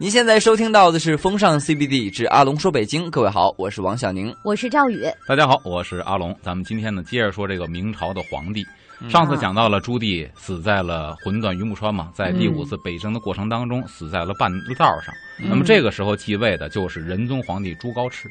[0.00, 6.34] 您现在收听到的是《风尚 CBD 之阿龙说北京》，各位好，我是王小宁，我是赵宇，大家好，我是阿龙。
[6.40, 8.64] 咱们今天呢，接着说这个明朝的皇帝。
[9.10, 15.14] 上次讲到了朱棣死在了魂断榆木川嘛，在第五次北征的过程当中死在了半道上。
[15.38, 18.24] 那么这个时候继位的就是仁宗皇帝朱高炽，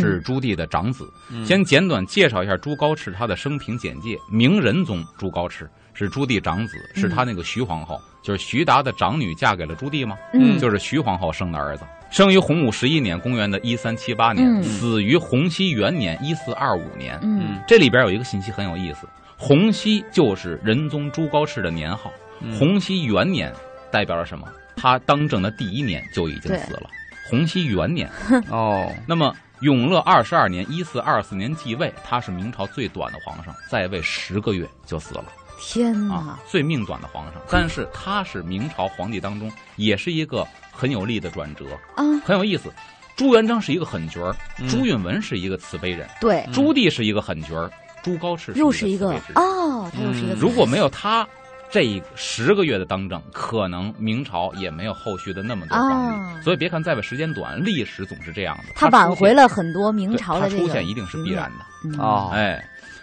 [0.00, 1.08] 是朱棣的长子。
[1.46, 10.16] 先简短介绍一下朱高炽他的生平简介：明仁宗朱高炽是朱棣长子，是他那个徐皇后，就是徐达的长女嫁给了朱棣吗？
[10.32, 17.18] 嗯，就是徐皇后生的儿子，生于洪武十一年，公元的一三七八年，死于洪熙元年一四二五年。
[17.22, 19.08] 嗯，这里边有一个信息很有意思。
[19.36, 22.12] 洪熙就是仁宗朱高炽的年号，
[22.56, 23.52] 洪熙元年
[23.90, 24.46] 代表了什么？
[24.76, 26.88] 他当政的第一年就已经死了。
[27.28, 28.08] 洪熙元年
[28.50, 35.24] 哦，那么永乐二十二年一四二四年继位，他是明朝最短的皇上，在位十个月就死了。
[35.64, 42.70] 天哪，最命短的皇上，但是他是明朝皇帝当中也是一个很有力的转折啊，很有意思。
[43.16, 44.34] 朱元璋是一个狠角儿，
[44.68, 47.70] 朱允文是一个慈悲人，对，朱棣是一个狠角儿。
[48.02, 50.34] 朱高炽又是一个哦，他又是一个。
[50.34, 51.26] 如果没有他
[51.70, 56.42] 这十个月的当政，可能明朝也没有后续的那么多皇帝。
[56.42, 58.64] 所以别看在位时间短，历史总是这样的。
[58.74, 62.02] 他挽回了很多明朝的出现一定是必然的。
[62.02, 62.30] 啊！
[62.32, 62.62] 哎，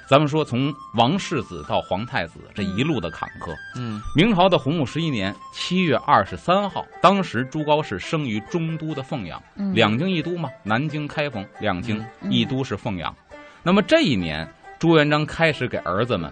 [0.10, 3.56] 咱们说从王世子到皇太子这一路的坎坷。
[3.78, 9.42] 嗯，明朝的洪武十一年七月二十三号，当时朱高炽生于中都的凤阳，
[9.74, 13.16] 两京一都嘛，南京、开封两京一都是凤阳。
[13.62, 14.48] 那么这一年。
[14.80, 16.32] 朱元璋开始给儿子们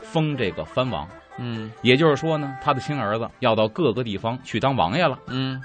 [0.00, 5.62] 封这个藩王，嗯，也就是说呢，他的亲儿子要到各个地方去当王爷了，嗯。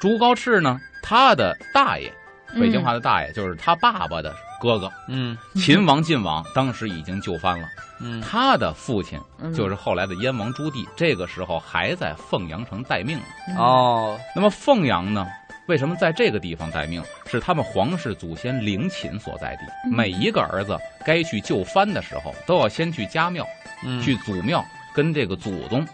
[0.00, 2.12] 朱高炽呢，他的大爷，
[2.58, 7.66] 北京话的大爷就是他爸爸的哥哥，嗯，秦王晋王当时已经就藩了，
[8.00, 9.18] 嗯，他的父亲
[9.54, 13.18] 就是后来的燕王朱棣，这个时候还在凤阳城待命
[13.58, 14.18] 哦。
[14.34, 15.26] 那么凤阳呢？
[15.68, 17.02] 为什么在这个地方待命？
[17.26, 19.62] 是他们皇室祖先陵寝所在地。
[19.90, 23.46] 每一个儿子该去就藩的时候，都要先去家庙，
[24.02, 25.86] 去祖庙跟这个祖宗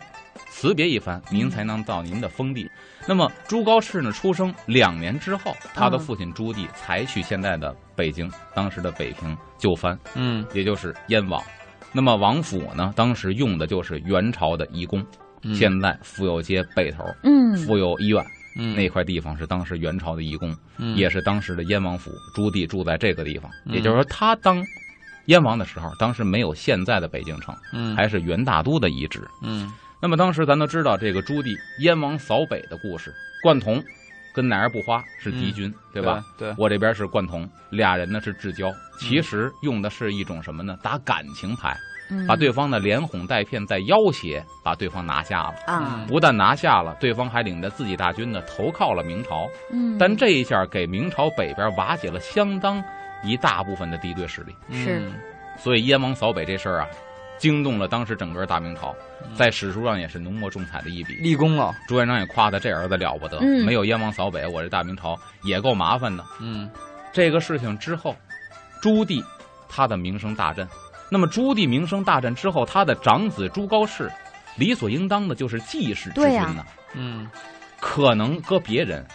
[0.50, 2.67] 辞别一番，您才能到您的封地。
[3.06, 11.42] 那么朱高炽呢，出生两年之后，他的父亲朱棣才去现在的北京，当时的北平就藩，嗯，也就是燕王。
[11.92, 15.04] 那么王府呢，当时用的就是元朝的遗宫，
[15.54, 18.22] 现在妇幼街北头，嗯，妇幼医院。
[18.60, 20.52] 嗯，那块地方是当时元朝的遗宫，
[20.96, 22.10] 也是当时的燕王府。
[22.34, 24.60] 朱棣住在这个地方，也就是说，他当
[25.26, 29.22] 燕王的时候，当时没有现在的北京城，嗯，还是元大都的遗址。
[29.42, 33.82] 嗯，那么当时咱都知道这个朱棣燕王扫北的故事，贯同
[34.34, 36.24] 跟乃儿不花是敌军，对吧？
[36.36, 40.76] 对，我这边是贯同，俩人呢是至交，其实用的是一种什么呢？
[40.82, 41.76] 打感情牌。
[42.26, 46.06] 把对方呢连哄带骗，再要挟，把对方拿下了啊！
[46.08, 49.46] 不但拿下了，对方还领着自己大军呢投靠了明朝。
[49.70, 52.82] 嗯，但这一下给明朝北边瓦解了相当
[53.22, 54.54] 一大部分的敌对势力。
[54.70, 55.06] 是，
[55.58, 56.86] 所以燕王扫北这事儿啊，
[57.38, 58.94] 惊动了当时整个大明朝，
[59.34, 61.74] 在史书上也是浓墨重彩的一笔，立功了。
[61.86, 66.24] 朱元璋也夸他这儿子了不得，没有燕王扫北，我这大明朝也够麻烦的。
[66.40, 66.68] 嗯，
[67.12, 68.14] 这个事情之后，
[68.82, 69.24] 朱棣
[69.68, 70.66] 他的名声大振。
[71.10, 74.10] 那么朱棣名声大振之后，他的长子朱高炽，
[74.56, 76.66] 理所应当的就是继世之君呢。
[76.94, 77.30] 嗯，
[77.80, 79.06] 可能搁别人，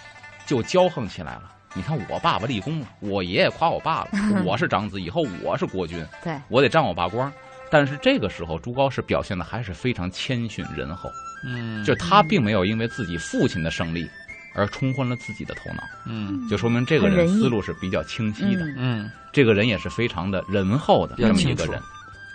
[0.46, 1.52] 就骄横起来了。
[1.76, 4.10] 你看我爸爸立功了，我爷爷夸我爸了，
[4.46, 7.32] 我是长子，以后我是国君，对我得沾我爸光。
[7.74, 11.12] 但是这个时候，朱高炽表现的还是非常谦逊仁厚。
[11.44, 14.08] 嗯，就他并没有因为自己父亲的胜利
[14.54, 15.82] 而冲昏了自己的头脑。
[16.06, 18.64] 嗯，就说明这个人思路是比较清晰的。
[18.78, 21.82] 嗯，这个人也是非常的仁厚的这么一个人。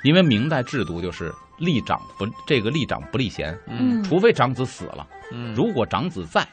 [0.03, 6.45] 因为明代制度就是立长不这个立长不立贤，嗯，除非长子死了，嗯，如果长子在，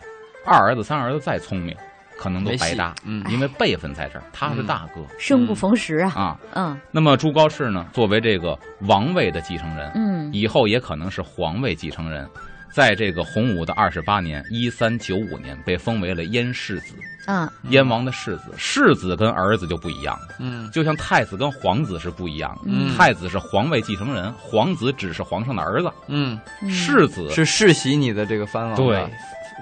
[0.46, 1.76] 二儿子三儿子再聪明，
[2.18, 12.28] 可能都白搭，嗯，因为辈分在这儿，他是大哥，生不逢时啊，啊，嗯，那么朱高炽呢，作为这个王位的继承人，嗯，以后也可能是皇位继承人。
[12.74, 16.94] 在这个洪武的二十八年（一三九五年），被封为了燕世子，
[17.26, 18.52] 啊，燕王的世子。
[18.58, 22.64] 世子跟儿子就不一样了，嗯，就像太子跟皇子是不一样的。
[22.66, 25.90] 嗯，太子是皇位继承人，皇子只是皇上的儿子。
[26.08, 26.38] 嗯，
[26.70, 29.10] 世子是世袭你的这个藩王，对，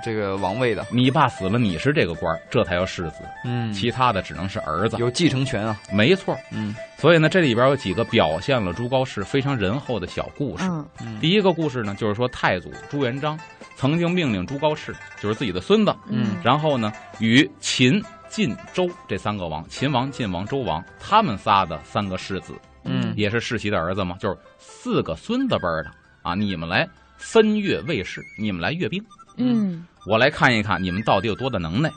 [0.03, 0.85] 这个王位的。
[0.89, 3.17] 你爸死了，你是这个官这才叫世子。
[3.43, 5.77] 嗯，其他的只能是儿子，有继承权啊。
[5.91, 6.75] 没错，嗯。
[6.97, 10.63] 所以呢，这里边有几个表现了朱高炽非常仁厚的小故事。
[11.01, 13.37] 嗯，第一个故事呢，就是说太祖朱元璋。
[13.75, 22.53] 曾经命令朱高炽，就是自己的孙子，嗯，然后呢，与秦、晋、周这三个王，秦王、晋王、周王，他们仨的三个世子，
[22.85, 25.91] 嗯，也是世袭的儿子嘛，就是四个孙子辈的
[26.21, 26.87] 啊，你们来
[27.17, 29.03] 分阅卫士，你们来阅兵，
[29.37, 31.91] 嗯我来看一看你们到底有多大能耐。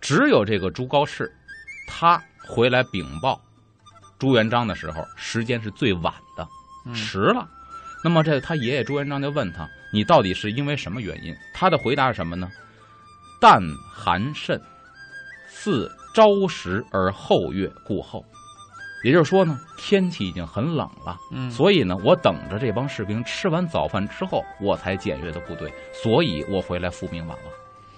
[0.00, 1.30] 只有这个朱高炽，
[1.86, 3.40] 他回来禀报
[4.18, 6.48] 朱元璋的时候，时间是最晚的，
[6.86, 7.48] 嗯迟了。
[8.02, 12.50] 那么这他爷爷朱元璋就问他：“你到底是因为什么原因？”他的回答是什么呢？
[13.40, 13.60] 但
[13.94, 14.60] 寒甚，
[15.48, 18.24] 似朝时而后月故后。
[19.02, 27.44] 也就是说呢，天气已经很冷了，嗯所以呢，我等着这帮士兵吃完早饭之后，我才检阅的部队，所以我回来复命晚了。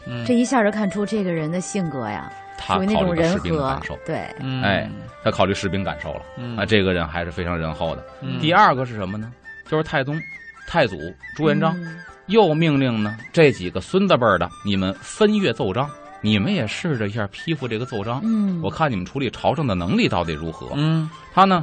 [0.07, 4.91] 嗯这一下就看出这个人的性格呀，他属于那种人考虑到士兵的感受，，对，嗯哎，
[5.23, 8.05] 他考虑士兵感受了嗯啊，这个人还是非常仁厚的。
[8.21, 9.33] 嗯第二个是什么呢？
[9.69, 10.21] 就是太宗、
[10.67, 10.97] 太祖
[11.37, 15.89] 朱元璋嗯又命令呢这几个孙子辈儿的，你们分阅奏章，
[16.23, 20.71] 你们也试着一下批复这个奏章，嗯，我看你们处理朝政的能力到底如何。
[20.77, 21.63] 嗯他呢，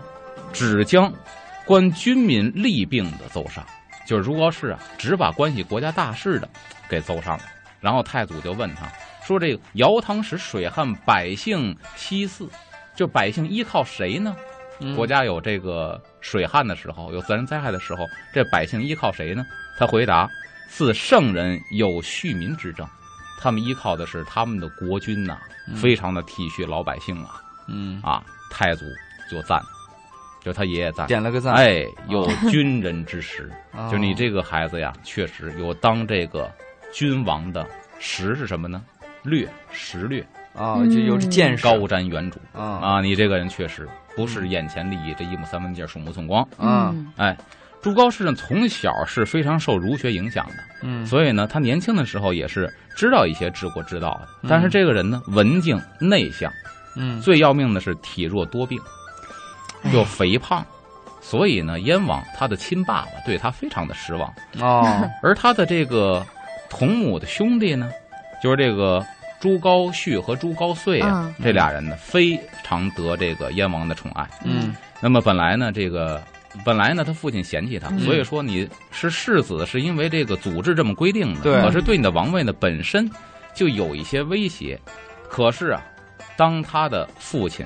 [0.53, 1.11] 只将
[1.65, 3.65] 关军民利病的奏上，
[4.06, 6.50] 就是如果是啊，只把关系国家大事的
[6.89, 7.44] 给奏上了。
[7.79, 8.85] 然后太祖就问他
[9.23, 12.50] 说：“这个尧汤使水旱，百姓息祀，
[12.94, 14.35] 就百姓依靠谁呢？
[14.81, 19.45] 嗯国家有这个水旱的时候，有自然灾害的时候，这百姓依靠谁呢？”
[19.79, 20.27] 他回答
[20.67, 22.85] ：“似圣人有恤民之政，
[23.39, 25.38] 他们依靠的是他们的国君呐、
[25.75, 28.01] 非常的体恤老百姓啊。”嗯。
[28.03, 28.21] 啊，
[28.51, 28.86] 太祖
[29.31, 29.62] 就赞，
[30.41, 33.88] 就他爷爷赞，点了个赞，哎，有军人之实， 哦。
[33.91, 36.51] 就你这个孩子呀，确实有当这个
[36.91, 37.65] 君王的
[38.00, 38.83] 实是什么呢？
[39.24, 40.25] 略识略，
[40.56, 41.63] 啊，就有这见识。
[41.63, 42.38] 高瞻远瞩。
[42.53, 43.01] 啊啊！
[43.01, 46.41] 你这个人确实不是眼前利益，这一亩三分地儿，鼠目寸光。
[46.57, 47.12] 啊嗯。
[47.18, 47.38] 哎，
[47.81, 51.05] 朱高炽呢，从小是非常受儒学影响的，嗯。
[51.05, 54.27] 所以呢，他年轻的时候也是知道一些治国之道的。
[54.43, 56.51] 嗯但是这个人呢，文静内向，
[56.95, 57.21] 嗯。
[57.21, 58.77] 最要命的是体弱多病，
[59.83, 60.65] 哎又肥胖，
[61.21, 64.85] 所以呢，燕王他的亲爸爸对他非常的失望，哦。
[65.23, 66.25] 而他的这个
[66.69, 67.89] 同母的兄弟呢，
[68.43, 69.05] 就是这个
[69.39, 71.43] 朱高煦和朱高燧啊，嗯。
[71.43, 74.27] 这俩人呢非常得这个燕王的宠爱。
[74.43, 74.75] 嗯。
[74.99, 76.21] 那么本来呢，这个
[76.66, 78.00] 本来呢，他父亲嫌弃他，嗯。
[78.00, 81.62] 所以说你是世子，是因为这个组织这么规定的，对。
[81.62, 83.10] 可是对你的王位呢本身
[83.54, 84.80] 就有一些威胁。
[85.30, 85.81] 可是啊，
[86.36, 87.66] 当他的父亲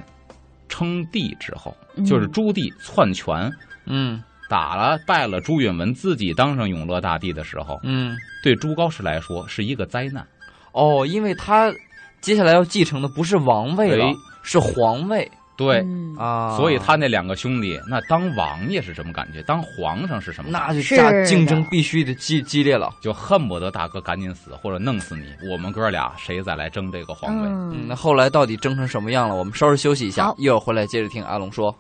[0.68, 2.04] 称帝之后，嗯。
[2.04, 3.52] 就是朱棣篡权，
[3.86, 4.22] 嗯。
[4.50, 8.16] 打了败了朱允文，自己当上永乐大帝的时候，嗯。
[8.44, 10.28] 对朱高炽来说是一个灾难。
[10.74, 11.74] 哦，因为他
[12.20, 14.14] 接下来要继承的不是王位了哎，
[14.44, 15.32] 是皇位
[15.66, 19.42] 对，嗯啊，所以他那两个兄弟，那当王爷是什么感觉？
[19.44, 20.68] 当皇上是什么感觉？
[20.68, 22.94] 那就是竞争必须得激激烈了。
[23.02, 25.26] 就恨不得大哥赶紧死，或者弄死你。
[25.50, 27.48] 我们哥俩谁再来争这个皇位？
[27.48, 29.36] 嗯，嗯那后来到底争成什么样了？
[29.36, 31.76] 我们稍事休息一下，一会儿回来接着听阿龙说。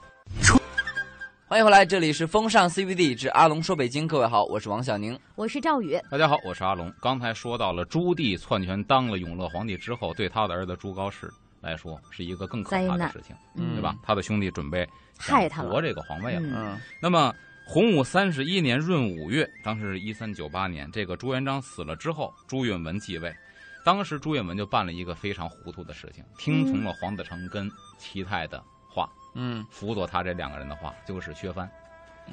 [1.46, 5.16] 欢迎回来，这里是风尚 CBD 之阿龙说北京，各位好，我是王小宁。
[5.36, 6.92] 我是赵宇，大家好，我是阿龙。
[7.00, 11.30] 刚才说到了朱棣篡权当了永乐皇帝之后，对他的儿子朱高炽
[11.64, 13.98] 来说是一个更可怕的事情，嗯对吧？
[14.04, 14.88] 他的兄弟准备
[15.20, 16.42] 想害他夺这个皇位了。
[16.42, 17.34] 嗯嗯那么
[17.66, 23.34] 洪武三十一年闰五月，当时是一三九八年，这个朱元璋死了之后，朱允文继位。
[23.86, 31.70] 当时朱允文就办了一个非常糊涂的事情，听从了黄子成跟齐泰的话，嗯辅佐他这两个人的话，就是削藩。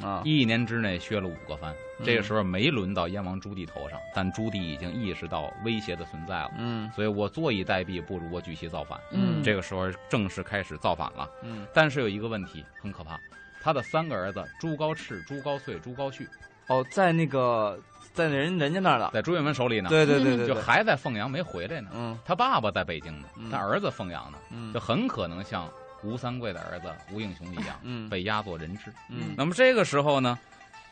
[0.02, 0.22] 啊。
[0.24, 2.04] 一年之内削了五个藩，嗯。
[2.04, 6.90] 这个时候没轮到燕王朱棣头上，但朱棣已经意识到威胁的存在了，嗯。
[6.92, 9.00] 所以我坐以待毙，不如我举旗造反。
[9.12, 9.42] 嗯。
[9.42, 11.66] 这个时候正式开始造反了，嗯。
[11.72, 13.18] 但是有一个问题很可怕，
[13.62, 16.26] 他的三个儿子朱高炽、朱高燧、朱高煦
[16.68, 17.78] 哦，在那个
[18.12, 19.10] 在人人家那儿了。
[19.12, 21.90] 在朱允炆手里呢，对对对对，就还在凤阳没回来呢。
[21.92, 22.18] 嗯。
[22.24, 24.72] 他爸爸在北京呢嗯，他儿子凤阳呢，嗯。
[24.72, 25.68] 就很可能像
[26.02, 28.92] 吴三桂的儿子吴应熊一样嗯被押做人质。
[29.08, 30.38] 嗯那么这个时候呢，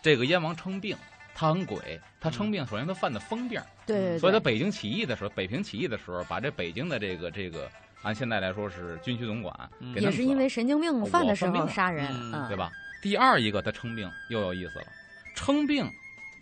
[0.03, 0.97] 这个燕王称病，
[1.35, 7.71] 他很鬼，他嗯称病，首先他犯的疯病，对所以他北京起义的时候，北平起义的时候，把这北京的这个这个，
[8.03, 9.55] 按现在来说是军区总管
[9.95, 12.13] 也是因为神经病犯的时候杀人，
[12.49, 12.57] 对？
[12.57, 12.71] 吧？
[13.03, 14.87] 第二一个他称病又有意思了，
[15.35, 15.89] 称病，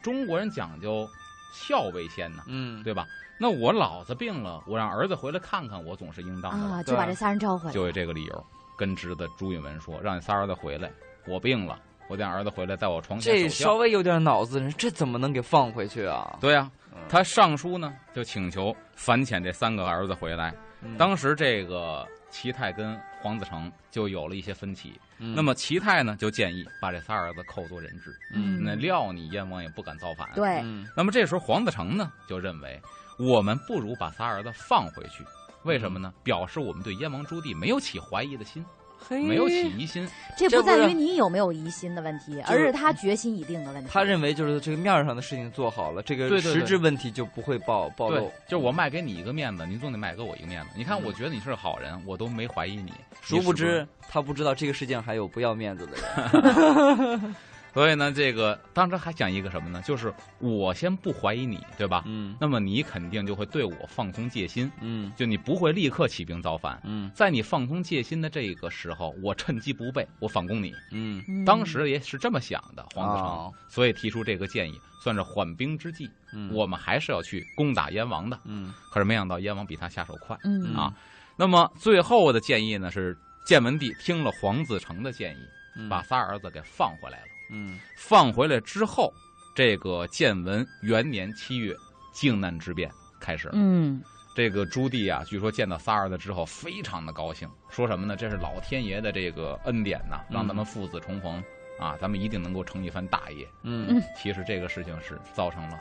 [0.02, 1.08] 中国人讲究
[1.54, 3.06] 孝为先呐，嗯对吧？
[3.38, 8.46] 那我老子病了，我让儿子回来看看，我总是应当的吧，啊，就把这仨人召回来，就有这个理由，
[8.76, 10.90] 跟侄子朱允文说，让你仨儿子回来，
[11.26, 11.78] 我病了，
[12.08, 13.48] 我得让儿子回来在我床前这。
[13.48, 16.38] 稍微有点脑子，这怎么能给放回去啊？
[16.40, 20.54] 对呀、嗯他上书呢就请求反遣这三个儿子回来。
[20.82, 32.80] 嗯当时这个齐泰跟黄子成就有了一些分歧，嗯那么齐泰呢就建议把这仨儿子扣做人质，嗯那料你燕王也不敢造反。，对，嗯那么这时候黄子成呢就认为，
[33.18, 35.22] 我们不如把仨儿子放回去，
[35.66, 36.14] 为什么呢？
[36.22, 38.64] 表示我们对燕王朱棣没有起怀疑的心。
[39.08, 40.08] 没有起疑心。
[40.36, 43.88] 这这不在于你有没有疑心的问题，而是他决心已定的问题。
[43.92, 50.70] 他认为就是这个面儿上的事情做好了，这个实质问题就不会暴暴露。，就是我卖给你一个面子，您总得卖给我一个面子。
[50.74, 52.92] 你看，嗯我觉得你是好人，我都没怀疑你。
[53.22, 57.36] 殊不知他不知道这个世界上还有不要面子的人。
[57.76, 59.82] 所以呢，这个当时还讲一个什么呢？
[59.84, 62.04] 就是我先不怀疑你，对吧？
[62.06, 66.80] 嗯那么你肯定就会对我放松戒心，嗯就你不会立刻起兵造反。
[66.84, 70.72] 嗯在你放松戒心的这个时候，我趁机不备，我反攻你。
[70.90, 76.08] 嗯，嗯当时也是这么想的，黄子成，哦所以提出这个建议，算是缓兵之计。
[76.32, 78.40] 嗯我们还是要去攻打燕王的。
[78.46, 80.34] 嗯可是没想到燕王比他下手快。
[80.44, 80.90] 嗯啊
[81.36, 83.14] 那么最后的建议呢是，
[83.46, 85.40] 建文帝听了黄子成的建议，
[85.76, 87.26] 嗯把仨儿子给放回来了。
[87.50, 89.12] 嗯放回来之后，
[89.54, 91.74] 这个建文元年七月，
[92.12, 93.54] 靖难之变开始了。
[93.56, 94.02] 嗯
[94.34, 98.14] 这个朱棣啊，据说见到仨儿子之后，非常的高兴，说什么呢？
[98.16, 101.42] 这是老天爷的这个恩典呐，嗯让咱们父子重逢
[101.78, 103.48] 啊，咱们一定能够成一番大业。
[103.62, 105.78] 嗯其实这个事情是造成了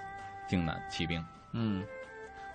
[0.47, 1.21] 靖难起兵。
[1.51, 1.83] 嗯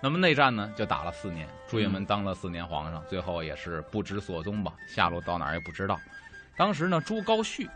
[0.01, 5.99] 那么内战呢，就打了四年，朱允炆当了四年皇上，最后也是不知所踪吧，下落到哪儿也不知道。
[6.57, 7.69] 当时呢，朱高煦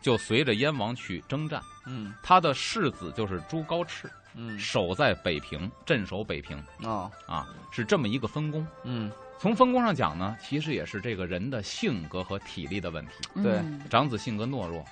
[0.00, 2.12] 就随着燕王去征战，嗯。
[2.22, 4.58] 他的世子就是朱高炽，嗯。
[4.58, 6.62] 守在北平，镇守北平。
[6.82, 7.10] 哦。
[7.26, 8.66] 啊，是这么一个分工。
[8.84, 9.10] 嗯。
[9.38, 13.12] 从分工上讲呢，其实也是这个人的性格和体力的问题。
[13.42, 13.52] 对。
[13.58, 14.84] 嗯长子性格懦弱，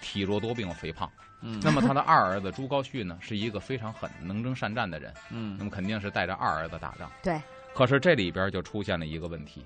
[0.00, 1.10] 体弱多病肥胖。
[1.42, 1.60] 嗯。
[1.62, 5.56] 那么他的二儿子朱高煦呢，是一个非常狠、能征善战的人，嗯。
[5.58, 7.10] 那嗯么肯定是带着二儿子打仗。
[7.22, 7.40] 对，
[7.74, 9.64] 可是这里边就出现了一个问题：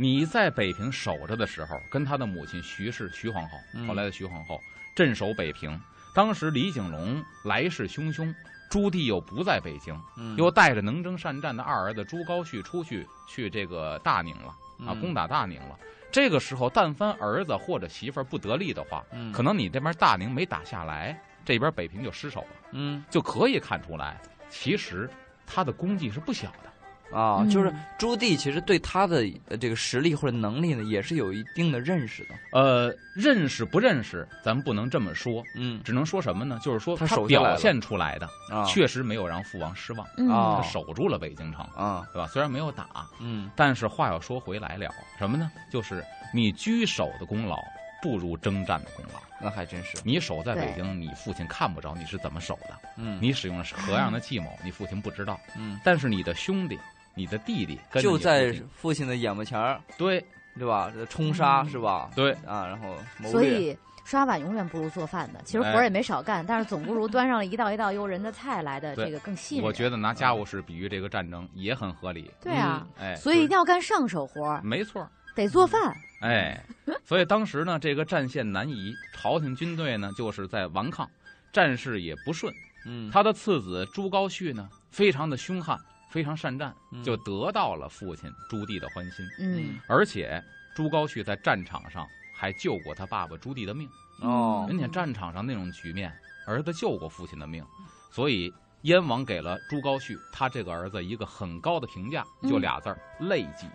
[0.00, 4.58] 你在北平守着的时候，跟他的母亲徐氏、徐皇后，嗯后来的徐皇后
[4.96, 5.78] 镇守北平。
[6.14, 8.34] 当时李景龙来势汹汹，
[8.70, 14.48] 朱棣又不在北京，嗯又带着能征善战的二儿子朱高煦出去去这个大宁了
[14.86, 15.78] 啊，嗯攻打大宁了。
[16.10, 25.10] 这个时候，但凡儿子或者媳妇儿不得力的话，嗯可能你这边大宁没打下来，这边北平就失守了，嗯就可以看出来，其实
[25.46, 26.72] 他的功绩是不小的。
[27.12, 32.34] 啊，就是嗯朱棣其实对他的呃这个实力或者能力呢，也是有一定的认识的。
[32.52, 36.58] 呃，认识不认识，咱们不能这么说，嗯只能说什么呢？
[36.62, 42.26] 就是说他表现出来的，啊确实没有让父王失望，嗯啊他守住了北京城，啊对吧？
[42.28, 42.86] 虽然没有打，
[43.20, 44.88] 嗯但是话又说回来了，
[45.18, 45.50] 什么呢？
[45.70, 47.56] 就是你居守的功劳
[48.02, 49.20] 不如征战的功劳。
[49.42, 49.96] 那还真是。
[50.04, 55.40] 你守在北京，你父亲看不着你是怎么守的，嗯你使用了何样的计谋，你父亲不知道。
[55.56, 56.78] 嗯，但是你的兄弟、
[57.14, 60.24] 你的弟弟就在父亲的眼巴前儿，对
[60.58, 60.92] 对吧？
[61.08, 62.10] 冲杀嗯是吧？
[62.14, 65.40] 对啊，然后谋所以刷碗永远不如做饭的。
[65.44, 69.62] 其实活哎儿也没少干，但是总不如端上了一道一道诱人的菜来的这个更吸引。
[69.62, 72.30] 我觉得拿家务事比喻这个战争也很合理。
[72.42, 75.08] 对啊，哎，所以一定要干上手活儿，没错。
[75.36, 75.80] 得做饭。
[76.20, 76.60] 哎，
[77.04, 81.08] 所以当时呢，这个战线南移，朝廷军队呢就是在顽抗，
[81.52, 82.52] 战事也不顺。
[82.84, 85.78] 嗯，他的次子朱高煦呢，非常的凶悍，
[86.10, 89.24] 非常善战，嗯就得到了父亲朱棣的欢心。
[89.38, 90.42] 嗯，而且
[90.74, 93.88] 朱高煦在战场上还救过他爸爸朱棣的命。
[94.22, 96.12] 哦人家战场上那种局面，
[96.46, 97.64] 儿子救过父亲的命，
[98.10, 98.52] 所以
[98.82, 103.66] 燕王给了朱高煦他这个儿子一个很高的评价，就嗯俩字儿“类己”。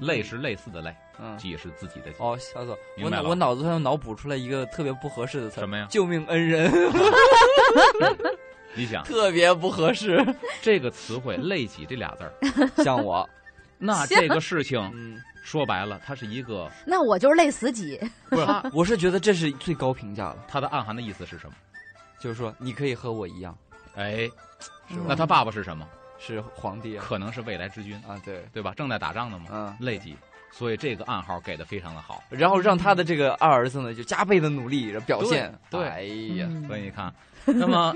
[0.00, 1.36] 类是类似的类，嗯。
[1.36, 2.16] 己是自己的己。
[2.20, 6.72] 哦，小子，明白了我脑我脑子上脑补出来一个特别不合适的词儿，什么呀救命恩人，
[8.74, 10.24] 你想特别不合适。
[10.62, 12.32] 这个词汇“类己”这俩字儿，
[12.84, 13.28] 像我，
[13.78, 18.00] 那这个事情嗯，说白了，它是一个 那我就是累死己。
[18.28, 21.54] 不是，我是觉得这是最高评价了，它的暗含的意思是什么？
[22.20, 23.56] 就是说你可以和我一样，
[23.96, 24.28] 哎，
[25.06, 25.86] 那他爸爸是什么？
[26.18, 28.74] 是皇帝啊，可能是未来之君，啊对，对吧？
[28.76, 30.14] 正在打仗的嘛，嗯，类己。
[30.52, 32.22] 所以这个暗号给的非常的好。
[32.28, 35.50] 然后让他的这个二儿子呢，就加倍的努力表现。
[35.70, 36.02] 对对哎
[36.36, 37.10] 呀，嗯所以你看，
[37.58, 37.94] 那么，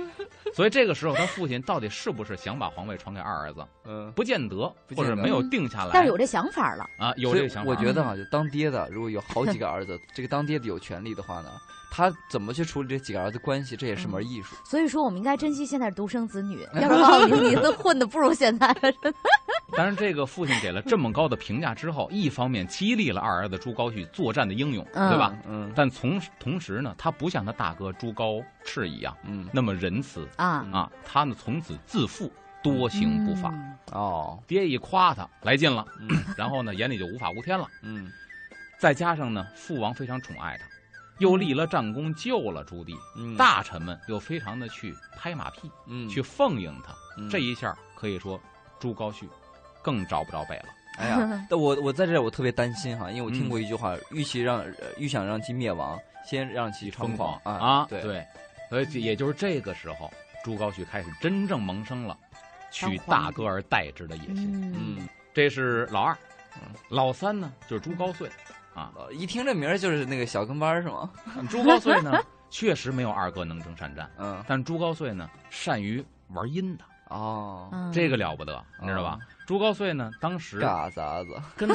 [0.54, 3.64] 所以这个时候他父亲到底是不是想把皇位传给二儿子？
[3.84, 5.90] 嗯，不见得，或者没有定下来。
[5.92, 7.70] 但是有这想法了，啊，有这个想法。
[7.70, 11.50] 我觉得啊，就当爹的，如果有好几个儿子， 这个当爹的有权利的话呢，
[11.96, 14.56] 他怎么去处理这几个儿子关系，这也是门艺术。
[14.64, 18.74] 所以说我们应该珍惜现在独生子女， 要不然往营里头混的不如现在。
[19.76, 25.36] 当然这个父亲给了这么高的评价之后，一方面激励了二儿子朱高煦作战的英勇，嗯对吧？
[25.46, 32.32] 嗯但从同时呢，他不像他大哥朱高炽一样嗯那么仁慈啊，啊，他呢从此自负，
[32.62, 33.50] 多行不法。
[33.54, 37.68] 嗯哦爹一夸他来劲了，嗯然后呢眼里就无法无天了。
[37.82, 38.10] 嗯
[38.78, 40.66] 再加上呢，父王非常宠爱他，
[41.18, 43.36] 又立了战功救了朱棣，嗯。
[43.36, 46.08] 大臣们又非常的去拍马屁，嗯。
[46.08, 46.94] 去奉迎他。
[47.16, 47.28] 嗯。
[47.30, 48.40] 这一下可以说，
[48.78, 49.26] 朱高煦
[49.82, 50.66] 更找不着北了。
[50.98, 57.40] 哎呀， 但我我在这儿我特别担心哈，因为我听过一句话，欲其让呃欲想让其灭亡，先让其猖疯狂。
[57.42, 57.86] 啊啊！
[57.88, 58.26] 对，对，
[58.70, 60.12] 所以也就是这个时候，
[60.44, 62.16] 朱高煦开始真正萌生了
[62.70, 64.52] 取大哥而代之的野心。
[64.52, 66.16] 嗯，嗯，这是老二。
[66.62, 68.28] 嗯，老三呢就是朱高燧
[68.74, 68.90] 啊。
[68.96, 71.10] 呃一听这名儿就是那个小跟班儿是吗？
[71.50, 72.18] 朱高燧呢
[72.50, 77.92] 确实没有二哥能征善战，嗯，但朱高燧呢善于玩阴的，哦，嗯。
[77.92, 79.18] 这个了不得，你知道吧？
[79.46, 81.68] 朱高燧呢当时嘎杂子，跟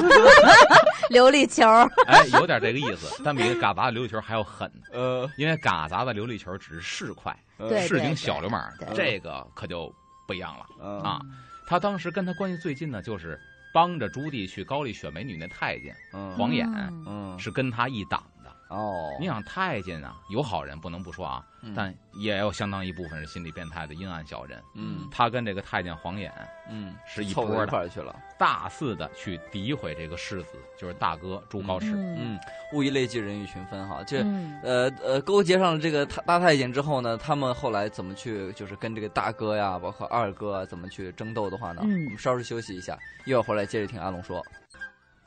[1.10, 1.66] 琉璃球，
[2.06, 9.92] 哎有点这个意思，但比嘎杂的琉璃球还要狠，呃，因为嘎杂的琉璃球只是市侩，对市井小流氓对，这个可就
[10.26, 10.66] 不一样了。
[10.80, 11.00] 嗯。
[11.02, 11.20] 啊，
[11.66, 13.38] 他当时跟他关系最近呢，就是
[13.72, 18.39] 帮着朱棣去高丽选美女那太监嗯，黄衍，嗯嗯，是跟他一党的。
[18.70, 24.62] 哦，你想太监啊，有好人不能不说啊，嗯但也有相当一部分是心理变态的阴暗小人。
[24.74, 26.30] 嗯他跟这个太监黄衍
[26.70, 31.92] 嗯是一凑到一波的，块去了，大肆的去诋毁这个世子，就是大哥朱高炽。
[31.96, 32.40] 嗯嗯，
[32.72, 34.22] 物以类聚，人以群分哈，这。
[34.22, 41.82] 嗯呃呃，勾结上了这个太大太监之后呢，他们后来怎么去，就是跟这个大哥呀，包括二哥啊，怎么去争斗的话呢？
[41.84, 44.40] 嗯我们稍事休息一下，一会儿回来接着听阿龙说。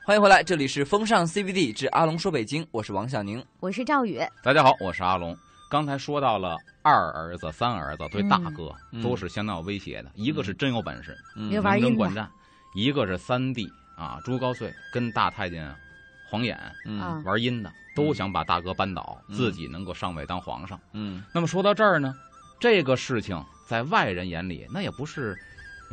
[0.05, 3.41] 欢迎回来，这里是风尚 CBD 之阿龙说北京，我是王小宁。
[3.61, 5.33] 我是赵宇，大家好，我是阿龙。
[5.69, 11.49] 刚才说到了二儿子、三儿子对大哥嗯都是相当有威胁的，一个是真有本事，嗯。
[11.49, 12.27] 能征惯战；
[12.75, 15.73] 一个是三弟啊，朱高燧跟大太监
[16.29, 16.99] 黄衍嗯。
[16.99, 17.21] 啊。
[17.23, 19.35] 玩阴的，都想把大哥扳倒，嗯。
[19.37, 20.77] 自己能够上位当皇上。
[20.91, 21.23] 嗯。
[21.33, 22.13] 那么说到这儿呢，
[22.59, 25.33] 这个事情在外人眼里，那也不是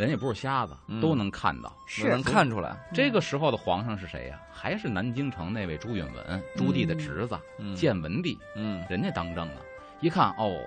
[0.00, 1.70] 人也不是瞎子，嗯都能看到。
[1.86, 2.74] 是能看出来。
[2.94, 9.60] 这个时候的皇上是谁呀、还是南京城那位朱允文，朱棣的侄子，嗯建文帝，嗯人家当政呢。
[10.00, 10.58] 一看哦，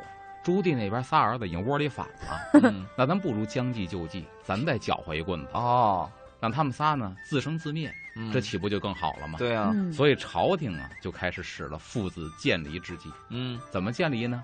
[0.44, 6.08] 朱棣那边仨儿子已经窝里反了，嗯 那咱不如将计就计，咱再搅和一棍子，哦，
[6.40, 9.40] 让他们仨呢自生自灭，嗯这岂不就更好了吗？
[9.40, 13.10] 对啊，嗯所以朝廷啊就开始使了父子建离之计。
[13.30, 14.44] 嗯怎么建离呢？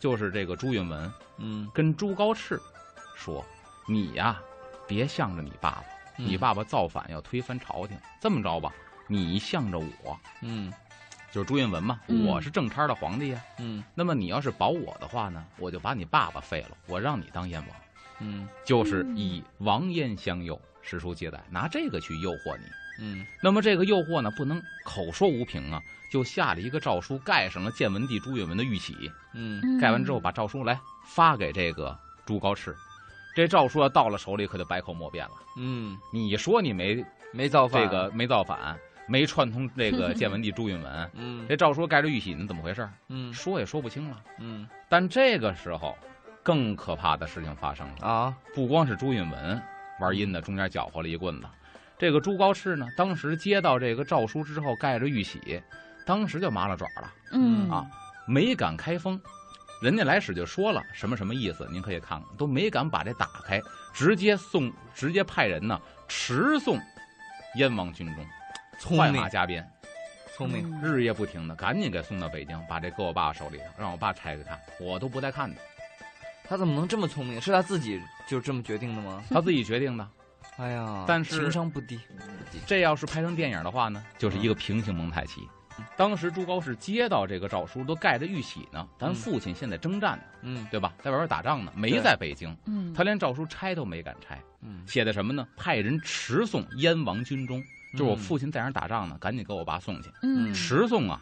[0.00, 2.58] 就是这个朱允文嗯跟朱高炽
[3.14, 3.42] 说
[3.86, 4.40] ：“你呀，
[4.86, 5.84] 别向着你爸爸，
[6.18, 7.96] 嗯你爸爸造反要推翻朝廷。
[8.20, 8.72] 这么着吧，
[9.08, 10.72] 你向着我，嗯
[11.32, 13.42] 就是朱允文嘛，嗯我是正差的皇帝呀。
[13.58, 17.76] 嗯那么你要是保我的话呢，我就把你爸爸废了，我让你当燕王，
[18.20, 20.60] 嗯就是以王燕相诱。
[20.86, 22.64] 史书记载，拿这个去诱惑你。
[23.00, 29.10] 嗯那么这个诱惑呢，不能口说无凭啊，就下了一个诏书，盖上了建文帝朱允文的玉玺。
[29.32, 32.72] 嗯嗯盖完之后，把诏书来发给这个朱高炽。
[33.34, 35.32] 这诏书要到了手里，可就百口莫辩了。
[35.56, 42.88] 嗯，你说你没没造反这个没造反，没串通这个建文帝朱允文， 嗯这诏书盖着玉玺，你怎么回事？
[43.08, 44.22] 嗯说也说不清了。
[44.38, 45.96] 嗯但这个时候，
[46.42, 48.06] 更可怕的事情发生了。
[48.06, 49.60] 啊不光是朱允文
[50.00, 51.46] 玩阴的，中间搅和了一棍子。
[51.98, 55.60] 这个朱高炽呢，当时接到这个诏书之后，盖着玉玺，
[56.06, 57.86] 当时就麻了爪了，嗯啊
[58.26, 59.20] 没敢开封。
[59.84, 63.60] 人家来使就说了什么什么意思，您可以看看，都没敢把这打开，
[63.92, 66.80] 直接送，直接派人呢持送
[67.56, 68.24] 燕王军中，
[68.78, 69.62] 聪明快马加鞭，
[70.34, 75.60] 聪明，嗯日夜不停的，赶紧给送到北京，把这搁我爸手里头，让我爸拆开看，我都不带看的，
[76.48, 77.38] 他怎么能这么聪明？
[77.38, 79.22] 是他自己就这么决定的吗？
[79.28, 80.08] 他自己决定的。
[80.56, 82.00] 哎呀，但是情商不低，
[82.66, 85.46] 这要是拍成电影的话呢，就是一个平行蒙太奇。
[85.96, 88.86] 当时朱高炽接到这个诏书，都盖着玉玺呢。
[88.98, 90.92] 咱嗯父亲现在征战呢，嗯对吧？
[91.02, 95.46] 在外边打仗呢，没在北京，嗯他连诏书拆都没敢拆，嗯，写的什么呢？
[95.56, 100.10] 派人持送燕王军中，就是我嗯父亲在那儿打仗呢，赶紧给我爸送去。
[100.22, 101.20] 嗯持送啊，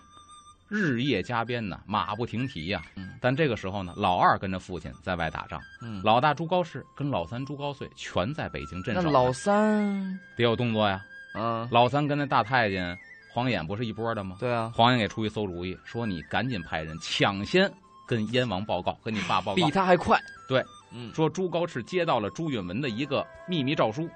[0.69, 9.03] 日夜加鞭呢，马不停蹄呀、嗯但这个时候呢，老二跟着父亲在外打仗，嗯，老大朱高炽跟老三朱高燧全在北京镇守。
[9.03, 11.01] 那老三，得有动作呀。
[11.35, 12.99] 嗯，老三跟那大太监
[13.33, 14.37] 黄眼不是一波的吗？
[14.39, 17.73] 对啊，黄眼给出一馊主意，说你赶紧派人抢先
[18.07, 24.09] 跟燕王报告，跟你爸报告比，他还快，对，嗯，说朱高炽接到了朱允文的一个秘密诏书，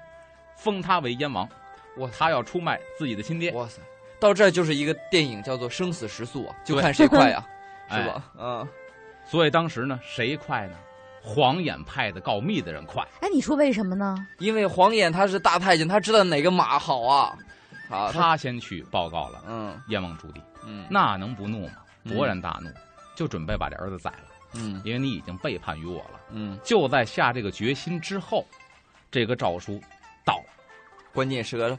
[0.55, 1.49] 封他为燕王，
[1.97, 3.81] 哇他要出卖自己的亲爹，哇塞，
[4.19, 7.43] 到这就是一个电影叫做《生死时速》啊，就看谁快呀，
[7.89, 8.23] 是哎吧？
[8.37, 8.67] 嗯，
[9.25, 10.75] 所以当时呢，谁快呢？
[11.23, 14.15] 黄眼派的告密的人快，哎，你说为什么呢？
[14.37, 17.37] 因为黄眼他是大太监，他知道哪个马好啊，
[17.89, 21.73] 啊，他，先去报告了嗯燕王朱棣，嗯，那能不怒吗？
[22.03, 22.69] 嗯勃然大怒，
[23.15, 26.19] 就准备把这儿子宰了，嗯因为你已经背叛于我了。
[26.31, 28.45] 嗯，就在下这个决心之后，
[29.11, 29.81] 这个诏书
[30.25, 30.45] 到了。
[31.13, 31.77] 关键时刻，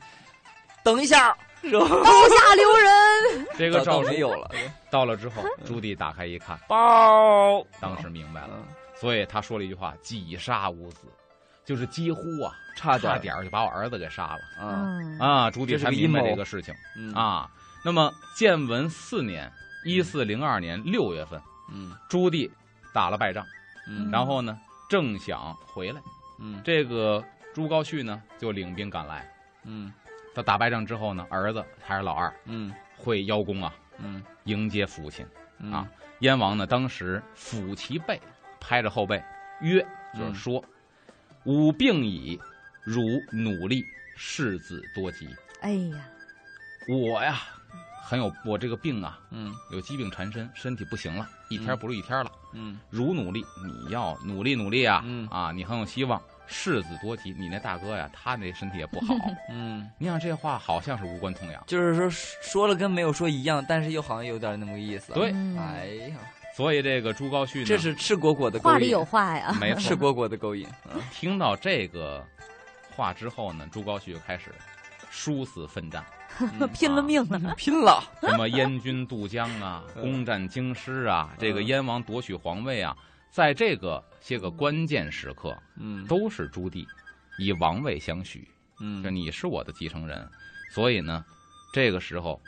[0.85, 1.87] 等一下， 是吧？
[1.89, 3.47] 刀下留人。
[3.57, 4.51] 这个到诏书没有了，
[4.91, 8.65] 到了之后，朱棣打开一看，包，当时明白了，嗯
[9.01, 11.07] 所以他说了一句话：“几杀无子。”
[11.69, 15.51] 就是几乎啊，差点点就把我儿子给杀了啊，嗯啊！
[15.51, 17.51] 朱棣才明白这个事情嗯，啊。
[17.85, 19.53] 那么建文四年，
[19.85, 21.39] 一四零二年六月份，
[21.71, 22.51] 嗯朱棣
[22.95, 23.45] 打了败仗，
[23.87, 26.01] 嗯然后呢，正想回来，
[26.39, 29.31] 嗯这个朱高煦呢就领兵赶来。
[29.65, 29.93] 嗯
[30.35, 35.27] 他打败仗之后呢，儿子还是老二，嗯会邀功啊，嗯迎接父亲。
[35.59, 35.87] 嗯啊
[36.21, 38.19] 燕王呢，当时抚其背，
[38.59, 39.23] 拍着后背，
[39.61, 39.81] 曰
[40.19, 40.65] ：“就是嗯说，
[41.45, 42.39] 吾病矣，
[42.85, 43.85] 汝努力，
[44.17, 45.29] 世子多疾。
[45.61, 46.05] 哎呀，
[46.89, 47.41] 我呀，
[48.03, 52.33] 很有我这个病啊，嗯有疾病缠身，身体不行了，一天嗯不如一天了。
[52.55, 55.03] 嗯汝努力，你要努力努力啊！
[55.05, 56.21] 嗯啊，你很有希望。
[56.51, 59.15] 世子多疾，你那大哥呀，他那身体也不好。
[59.53, 62.09] 嗯，你想这话好像是无关痛痒，就是说
[62.41, 65.13] 说了跟没有说一样，但是又好像有点那么个意思。
[65.13, 66.17] 对嗯哎呀，
[66.59, 69.57] 所以这个朱高煦呢，这是赤果果的勾引，话里有话呀。
[69.61, 69.81] 没错。
[69.81, 70.67] 赤果果的勾引。
[70.93, 72.27] 嗯听到这个
[72.91, 74.53] 话之后呢，朱高煦就开始
[75.09, 76.05] 殊死奋战，
[76.41, 77.39] 嗯 拼了命了。
[77.57, 78.03] 拼了。
[78.21, 82.97] 什么燕军渡江啊， 嗯攻占京师啊，这个嗯燕王夺取皇位啊，
[83.31, 86.85] 在这个些个关键时刻，嗯都是朱棣
[87.39, 88.49] 以王位相许，
[88.81, 90.29] 嗯说你是我的继承人，
[90.73, 91.25] 所以呢，
[91.73, 92.41] 这个时候，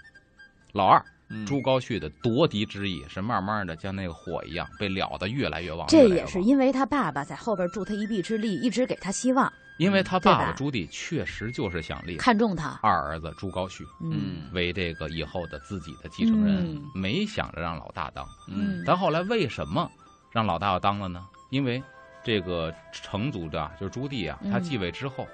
[0.72, 12.80] 老二嗯朱高煦的夺嫡之意是慢慢的像那个火一样被燎得越来越旺，这也是因为他爸爸在后边助他一臂之力，一直给他希望，因为他爸爸朱棣确实就是想立看中他。
[12.82, 13.84] 二儿子朱高煦。
[14.02, 18.26] 嗯为这个以后的自己的继承人，嗯没想着让老大当。
[18.48, 19.88] 嗯但后来为什么
[20.32, 21.24] 让老大要当了呢？
[21.50, 21.80] 因为
[22.24, 25.28] 这个成祖的，就是朱棣啊，嗯他继位之后，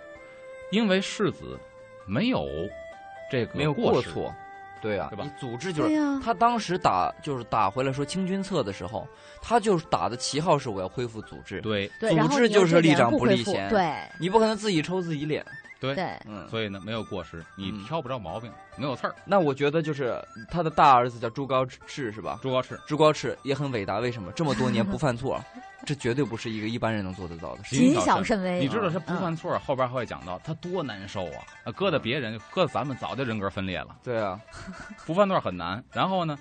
[0.71, 1.59] 因为世子
[2.07, 2.47] 没有
[3.31, 4.35] 这个没有，过错。
[4.81, 5.25] 对啊，对吧？
[5.25, 9.07] 你组织就是他当时打就是打回来说清君侧的时候，
[9.41, 11.91] 他就是打的旗号是我要恢复组织，对。
[12.01, 13.93] 对，组织就是立长不立贤对。
[14.21, 15.45] 你不可能自己抽自己脸。
[15.79, 15.95] 对。
[15.95, 17.85] 对，嗯，所以呢没有过失，你嗯。
[17.85, 19.15] 挑不着毛病，没有刺儿。
[19.25, 20.19] 那我觉得就是
[20.51, 22.39] 他的大儿子叫朱高炽是吧？
[22.43, 22.79] 朱高炽。
[22.87, 24.33] 朱高炽也很伟大，为什么？
[24.33, 25.41] 这么多年不犯错？
[25.87, 27.77] 这绝对不是一个一般人能做得到的事。
[27.77, 28.59] 谨谨小小慎微。
[28.59, 31.45] 你知道他不嗯犯错，后边还会讲到他多难受啊！
[31.65, 34.39] 啊搁在别人，搁在咱们早就人格分裂了，对啊，
[35.07, 35.83] 不犯错很难。
[35.93, 36.37] 然后呢，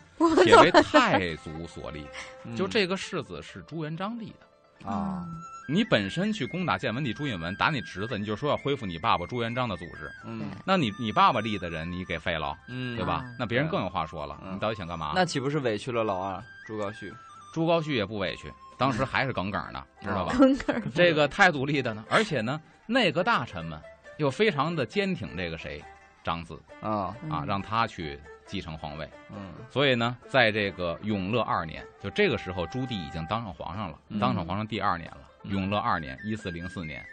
[0.46, 2.06] 也为太祖所立，
[2.44, 4.90] 嗯就这个世子是朱元璋立的。
[4.90, 5.26] 啊，
[5.68, 13.26] 你本身去攻打建文帝朱允炆，打你侄子，你就说要恢复你爸爸朱元璋的组织，嗯那你你爸爸立的人你给废了，嗯，对吧啊？
[13.40, 15.14] 那别人更有话说了，嗯你到底想干嘛？
[15.16, 17.12] 那岂不是委屈了老二朱高煦？
[17.54, 20.36] 朱高煦也不委屈，当时还是耿耿的，知道吧？
[20.38, 23.80] 耿耿这个太独立的呢，而且呢，内阁大臣们
[24.18, 25.84] 又非常的坚挺这个谁，
[26.24, 29.10] 长子啊，啊，嗯让他去继承皇位。
[29.32, 35.18] 嗯所以呢，在这个永乐二年，就这个时候，朱棣已经当上皇上了，嗯当上皇上第二年了。
[35.20, 37.06] 嗯永乐二年，一四零四年，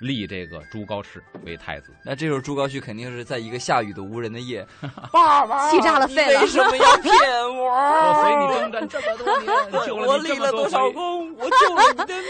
[0.00, 1.94] 立这个朱高炽为太子。
[2.04, 4.66] 那这时候朱高煦肯定是在一个下雨的无人的夜，
[5.12, 7.12] 爸爸气炸了你肺了为什么要骗
[7.54, 7.70] 我？
[7.70, 9.46] 我随你征战这么多年，
[9.86, 10.90] 救我了你这么多立了多少。
[10.90, 11.32] 功？
[11.36, 12.24] 我救了你的命。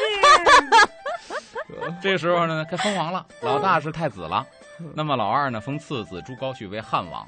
[2.03, 4.45] 这时候呢，该封王了，老大是太子了。
[4.95, 7.27] 那么老二呢，封次子朱高煦为汉王，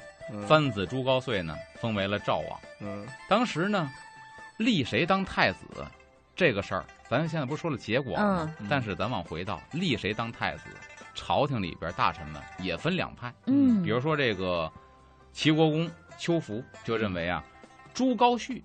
[0.49, 2.61] 三子朱高燧呢，封为了赵王。
[2.81, 3.89] 嗯当时呢，
[4.57, 5.59] 立谁当太子
[6.35, 6.85] 这个事儿，
[7.19, 8.51] 咱现在不是说了结果吗？
[8.59, 10.65] 嗯但是咱往回倒，立谁当太子，
[11.15, 13.33] 朝廷里边大臣们也分两派。
[13.47, 14.71] 嗯，比如说这个
[15.33, 17.45] 齐国公邱福就认为啊，
[17.93, 18.63] 朱高煦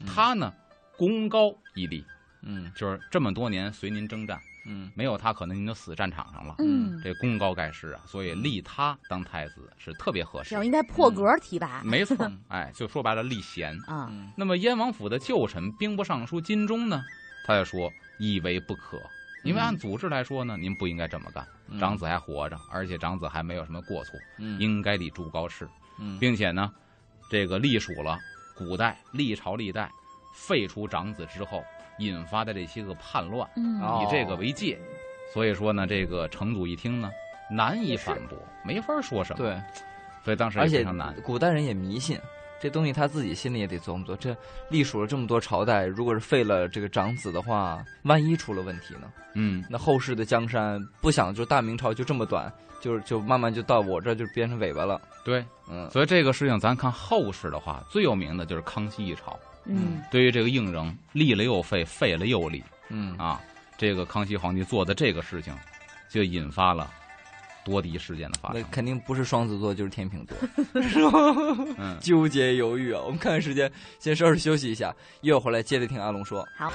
[0.00, 0.52] 嗯他呢
[0.98, 2.04] 功高一立，
[2.42, 6.56] 嗯就是这么多年随您征战，嗯没有他可能您就死战场上了。
[6.58, 10.62] 嗯，这功高盖世啊，所以立他当太子是特别合适要。
[10.62, 13.74] 应该破格提拔没错， 哎，就说白了立贤。
[13.86, 14.08] 啊。
[14.10, 17.02] 嗯那么燕王府的旧臣兵部尚书金钟呢，
[17.46, 19.00] 他也说以为不可，
[19.44, 21.46] 因为嗯按祖制来说呢，您不应该这么干。
[21.68, 25.66] 嗯长子还活着，而且长子还没有什么过错，嗯应该立朱高炽，
[25.98, 26.72] 嗯并且呢，
[27.30, 28.18] 这个隶属了
[28.56, 29.90] 古代历朝历代
[30.34, 31.64] 废除长子之后
[31.98, 34.78] 引发的这些个叛乱，以这个为戒。
[35.34, 37.10] 所以说呢，这个成祖一听呢，
[37.50, 39.60] 难以反驳，没法说什么。，对，
[40.24, 41.12] 所以当时也而且非常难。
[41.22, 42.16] 古代人也迷信。
[42.60, 44.16] 这东西他自己心里也得琢磨琢磨。
[44.16, 44.36] 这
[44.70, 49.12] 历数了这么多朝代，如果是废了这个长子的话，万一出了问题呢？
[49.34, 55.00] 嗯，那后世的江山不想就大明朝就这么短，就就慢慢就到我这就变成尾巴了。
[55.24, 55.44] 对。
[55.68, 59.38] 嗯所以这个事情，咱看后世的话，最有名的就是康熙一朝。
[59.64, 63.40] 嗯对于这个应征，立了又废，废了又立嗯啊，
[63.76, 65.52] 这个康熙皇帝做的这个事情，
[66.08, 66.88] 就引发了
[67.66, 68.60] 夺嫡事件的发生。
[68.62, 70.36] 那肯定不是双子座就是天秤座，
[71.76, 73.02] 嗯，纠结犹豫啊。
[73.04, 76.46] 我们看看时间，先稍事休息一下，一会儿回来接着听阿龙说。
[76.56, 76.72] 好。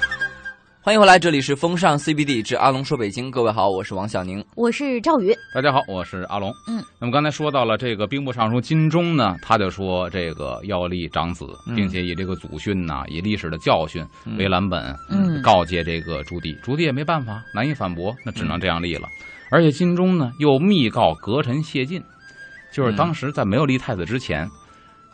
[0.83, 3.29] 欢迎回来，这里是风尚 CBD 之阿龙说北京。
[3.29, 4.43] 各位好，我是王小宁。
[4.55, 6.51] 我是赵宇，大家好，我是阿龙。
[6.67, 14.03] 嗯，那么刚才说到了这个兵部尚书金钟呢，他就说这个要立长子，嗯并且以这个祖训呐、以历史的教训
[14.39, 16.59] 为蓝本，嗯告诫这个朱棣。
[16.61, 19.07] 朱棣也没办法，难以反驳，那只能这样立了。
[19.51, 22.01] 而且金钟呢又密告阁臣谢晋，
[22.71, 24.49] 就是当时在没有立太子之前，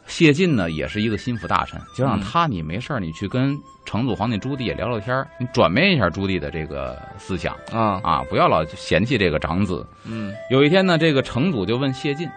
[0.05, 2.21] 谢晋呢也是一个心腹大臣，就让嗯。
[2.21, 9.85] 他你没事儿你去跟成祖皇帝朱棣也聊聊天儿你转变一下朱棣的这个思想啊，啊，不要老嫌弃这个长子。
[10.05, 10.33] 嗯。
[10.51, 12.29] 有一天呢，这个成祖就问谢晋，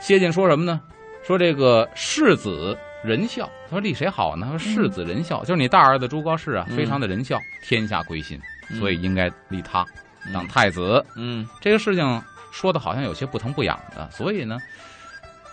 [0.00, 0.80] 谢晋说什么呢？
[1.24, 4.46] 说这个世子仁孝，他说立谁好呢？
[4.50, 6.76] 他说世子仁孝，就是你大儿子朱高炽啊，嗯。
[6.76, 8.38] 非常的仁孝，天下归心，
[8.70, 8.78] 嗯。
[8.78, 9.84] 所以应该立他
[10.32, 11.04] 当太子。
[11.16, 11.48] 嗯。
[11.60, 14.58] 这个事情说的好像有些不疼不痒的，所以呢，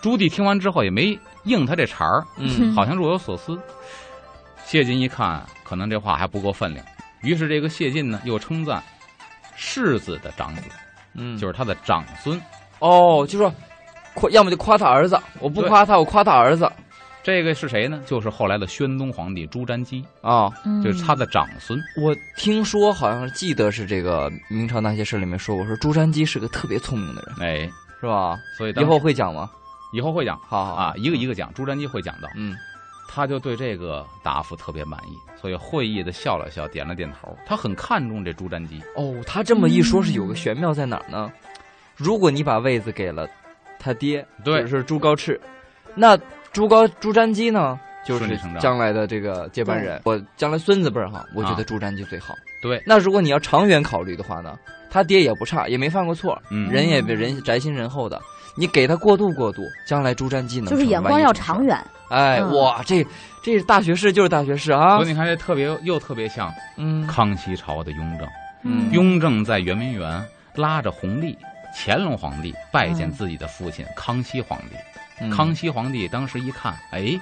[0.02, 2.74] 朱棣听完之后也没应他这茬儿，嗯。
[2.74, 3.58] 好像若有所思。
[4.64, 6.84] 谢晋一看，可能这话还不够分量，
[7.22, 8.82] 于是这个谢晋呢又称赞
[9.54, 10.62] 世子的长子，
[11.14, 12.40] 嗯，就是他的长孙。
[12.80, 13.54] 哦，就说
[14.14, 16.68] 夸，要么就夸他儿子，我不夸他，我夸他儿子
[17.26, 18.00] 这个是谁呢？
[18.06, 20.48] 就是后来的宣宗皇帝朱瞻基，啊。
[20.64, 21.76] 嗯就是他的长孙。
[21.96, 28.38] 我听说好像记得是这个明朝那些事里面说过，说朱瞻基是个特别聪明的人，哎，是吧？
[28.56, 29.50] 所以以后会讲吗？
[29.92, 31.52] 以后会讲好好啊，一个一个讲。
[31.52, 32.56] 朱瞻基会讲到，嗯
[33.08, 37.36] 他就对这个答复特别满意，所以会意的笑了笑，点了点头。
[37.44, 41.32] 他很看重这朱瞻基，哦，他这么一说，是有个玄妙在哪儿呢？
[41.96, 43.28] 如果你把位子给了
[43.80, 45.36] 他爹，对就是朱高炽，
[45.96, 46.16] 那
[46.56, 50.00] 朱高朱瞻基呢，就是将来的这个接班人。
[50.06, 51.64] 我将来孙子辈儿哈，我觉得啊。
[51.66, 52.34] 朱瞻基最好。
[52.62, 54.56] 对，那如果你要长远考虑的话呢，
[54.90, 56.66] 他爹也不差，也没犯过错，嗯。
[56.70, 58.18] 人也人宅心仁厚的。
[58.56, 62.50] 你给他过渡过渡，将来朱瞻基能就是眼光要长远，哎，嗯。
[62.56, 63.06] 哇，这
[63.42, 64.96] 这是大学士就是大学士啊。
[64.96, 67.06] 所以，你看这特别又特别像嗯。
[67.06, 68.26] 康熙朝的雍正。
[68.62, 68.90] 嗯。
[68.92, 71.36] 雍正在圆明园拉着弘历、
[71.76, 74.76] 乾隆皇帝拜见嗯自己的父亲康熙皇帝。
[75.20, 75.30] 嗯。
[75.30, 77.18] 康熙皇帝当时一看，哎，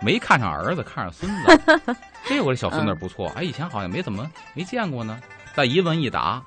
[0.00, 1.96] 没看上儿子，看上孙子。
[2.26, 5.18] 这我这小孙子不错，哎，以前好像没怎么没见过呢。
[5.54, 6.42] 再一问一答，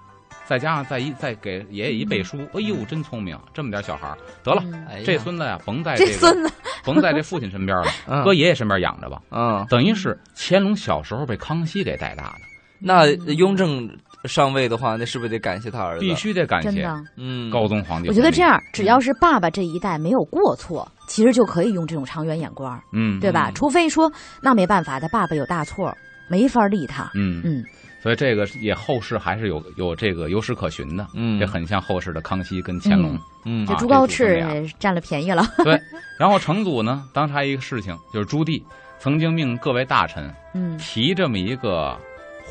[0.46, 4.64] 再加上再一再给爷爷一背书，哎呦，真聪明，这么点小孩儿，得了，
[5.06, 8.24] 这孙子呀，甭在这个这孙子甭在这父亲身边了， 嗯。
[8.24, 9.22] 搁爷爷身边养着吧。
[9.32, 12.42] 嗯，等于是乾隆小时候被康熙给带大的，
[12.80, 13.90] 那雍正
[14.26, 16.02] 上位的话，那是不是得感谢他儿子？
[16.02, 17.04] 必须得感谢真的。
[17.18, 18.08] 嗯，高宗皇帝。
[18.10, 23.50] 我觉得这，样，只要是爸爸这一代没有过错，其实就可以用这种长远眼光，嗯，对吧？
[23.50, 25.92] 嗯除非说那没办法，他爸爸有大错，
[26.30, 27.12] 没法立他。
[27.16, 27.64] 嗯，嗯，
[28.02, 33.18] 所以这个也后世还是有有这个有史可循的，嗯，这很像后世的康熙跟乾隆。
[33.44, 35.44] 嗯啊这朱高炽占了便宜了。
[35.64, 35.80] 对，
[36.20, 38.62] 然后成祖呢，当时还有一个事情，就是朱棣
[39.00, 41.98] 曾经命各位大臣嗯提这么一个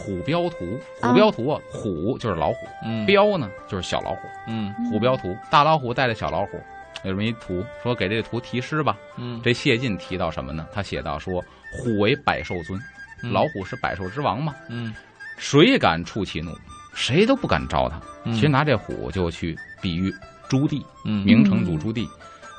[0.01, 1.11] 虎标图，啊。
[1.11, 3.05] 虎标图啊，虎就是老虎，嗯。
[3.05, 4.73] 标呢就是小老虎，嗯。
[4.91, 6.59] 虎标图，大老虎带着小老虎，
[7.05, 8.97] 有这么一图，说给这个图题诗吧。
[9.17, 10.67] 嗯，这谢晋提到什么呢？
[10.73, 12.81] 他写到说，虎为百兽尊，
[13.23, 13.33] 嗯。
[13.33, 14.95] 老虎是百兽之王嘛，嗯。
[15.37, 16.57] 谁敢触其怒，
[16.95, 18.01] 谁都不敢招他。
[18.25, 18.33] 嗯。
[18.33, 20.13] 其实拿这虎就去比喻
[20.49, 21.25] 朱棣，嗯。
[21.25, 22.09] 明成祖朱棣，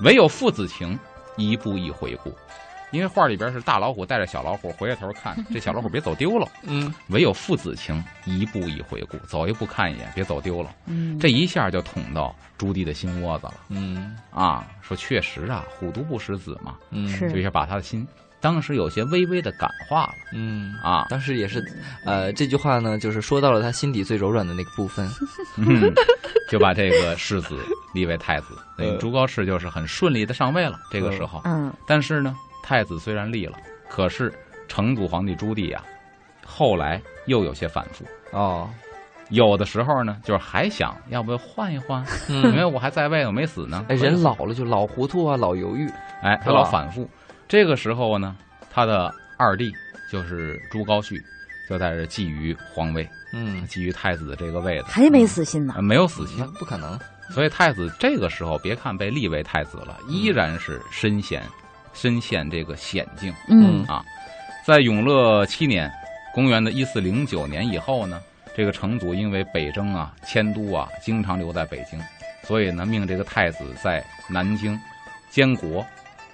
[0.03, 0.97] 唯有父子情，
[1.37, 2.33] 一步一回顾。
[2.91, 6.47] 因为画里边是大老虎带着小老虎，回过头看，这小老虎别走丢了。
[6.63, 10.71] 嗯唯有父子情，一步一回顾，走一步看一眼，别走丢了。
[10.85, 14.67] 嗯，这一下就捅到朱棣的心窝子了嗯啊！
[14.81, 18.05] 说确实啊，虎毒不食子嘛，嗯是就一下把他的心，
[18.39, 20.73] 当时有些微微的感化了嗯。
[20.83, 21.05] 啊。
[21.09, 21.63] 当时也是，
[22.05, 25.09] 呃，这句话呢，就是说到了他心底最柔软的那个部分。
[25.57, 25.91] 嗯，
[26.49, 27.57] 就把这个世子
[27.93, 30.79] 立为太子，等于呃朱高炽就是很顺利的上位了。
[30.91, 33.57] 这个时候，嗯但是呢，太子虽然立了，
[33.89, 34.33] 可是
[34.67, 35.83] 成祖皇帝朱棣呀，
[36.45, 38.05] 后来又有些反复。
[38.31, 38.69] 哦，
[39.29, 43.85] 有的时候呢，就是还想要不要换一换，因嗯，为我还在位，我没死呢。
[43.89, 45.89] 哎，人老了就老糊涂啊，老犹豫。
[46.21, 47.09] 哎，他老反复。
[47.47, 48.35] 这个时候呢，
[48.69, 49.71] 他的二弟
[50.11, 51.21] 就是朱高煦，
[51.69, 55.81] 就在这觊觎皇位，嗯，觊觎太子的这个位子，还没死心呢呃。
[55.81, 56.45] 没有死心。
[56.59, 56.97] 不可能。
[57.29, 61.41] 所以太子这个时候，别看被立为太子了，依然是身陷
[61.93, 63.33] 身陷这个险境。
[63.47, 64.03] 嗯啊，
[64.65, 65.91] 在永乐七年，
[66.33, 68.21] 公元的一四零九年以后呢，
[68.55, 71.99] 这个成祖因为北征啊、迁都啊，经常留在北京，
[72.43, 74.79] 所以呢，命这个太子在南京
[75.29, 75.85] 监国。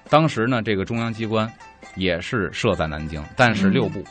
[0.09, 1.51] 当时呢，这个中央机关
[1.95, 4.03] 也是设在南京，但是嗯六部，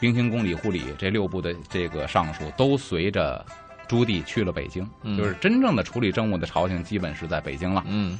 [0.00, 3.44] 兵刑宫、礼护理这六部的这个尚书都随着
[3.86, 7.84] 朱棣去了北京，嗯就是真正的处理政务的朝廷基本是在北京了。
[7.86, 8.18] 嗯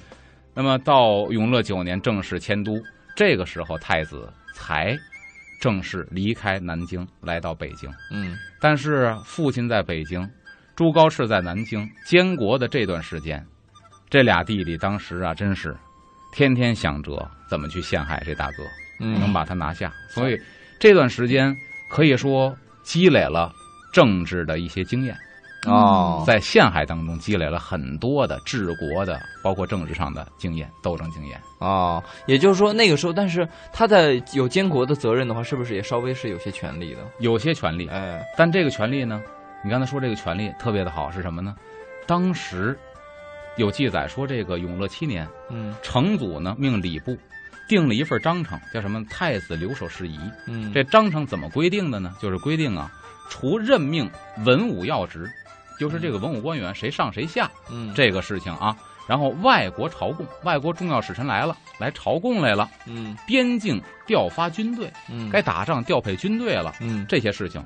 [0.54, 2.80] 那么到永乐九年正式迁都，
[3.16, 4.96] 这个时候太子才
[5.60, 7.90] 正式离开南京，来到北京。
[8.12, 10.28] 嗯但是父亲在北京，
[10.76, 13.44] 朱高炽在南京，监国的这段时间，
[14.08, 15.76] 这俩弟弟当时啊，真是
[16.32, 18.64] 天天想着怎么去陷害这大哥，
[19.00, 19.92] 嗯，能把他拿下。
[20.08, 20.40] 所以
[20.78, 21.54] 这段时间
[21.90, 23.52] 可以说积累了
[23.92, 25.16] 政治的一些经验，
[25.66, 31.40] 哦，在陷害当中积累了很多的治国的，包括政治上的经验、斗争经验。
[31.58, 37.00] 哦，也就是说那个时候，但是他在有监国的责任的话，是不是也稍微是有些权利的？
[37.20, 39.22] 有些权利，哎，但这个权利呢，
[39.64, 41.54] 你刚才说这个权利特别的好是什么呢？
[42.06, 42.78] 当时
[43.56, 47.16] 有记载说，这个永乐七年，嗯成祖呢命礼部
[47.66, 50.18] 定了一份章程，叫什么太子留守事宜。
[50.46, 52.14] 嗯，这章程怎么规定的呢？
[52.20, 52.92] 就是规定啊，
[53.30, 54.10] 除任命
[54.44, 55.30] 文武要职，
[55.78, 57.92] 就是这个文武官员谁上谁下嗯。
[57.94, 58.76] 这个事情啊。
[59.06, 65.28] 然后外国朝贡，外国重要使臣来了，来朝贡来了，嗯边境调发军队，嗯。
[65.28, 67.04] 该打仗调配军队了，嗯。
[67.06, 67.62] 这些事情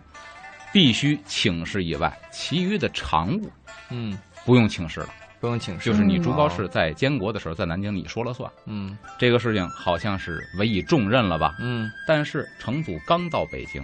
[0.73, 3.51] 必须请示以外，其余的常务
[3.91, 4.19] 嗯。
[4.45, 5.11] 不用请示了。
[5.41, 8.99] 不用请示，就是你嗯朱高炽在监国的时候，在南京你说了算，嗯。
[9.17, 11.55] 这个事情好像是委以重任了吧？
[11.61, 11.89] 嗯。
[12.09, 13.81] 但是成祖刚到北京，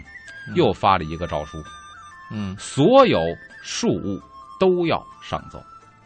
[0.49, 0.57] 嗯。
[0.57, 1.63] 又发了一个诏书，
[2.31, 2.57] 嗯。
[2.59, 3.21] 所有
[3.63, 4.21] 庶务
[4.59, 5.63] 都要上奏，